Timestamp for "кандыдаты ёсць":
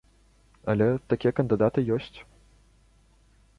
1.41-2.11